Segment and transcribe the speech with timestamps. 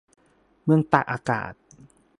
[0.63, 1.53] เมืองตากอากาศ